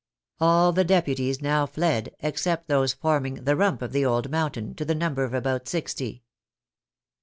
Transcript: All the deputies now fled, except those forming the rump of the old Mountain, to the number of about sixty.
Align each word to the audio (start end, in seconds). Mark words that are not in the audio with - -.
All 0.39 0.71
the 0.71 0.83
deputies 0.83 1.43
now 1.43 1.67
fled, 1.67 2.15
except 2.21 2.67
those 2.67 2.91
forming 2.91 3.43
the 3.43 3.55
rump 3.55 3.83
of 3.83 3.91
the 3.91 4.03
old 4.03 4.31
Mountain, 4.31 4.73
to 4.77 4.83
the 4.83 4.95
number 4.95 5.23
of 5.23 5.35
about 5.35 5.67
sixty. 5.67 6.23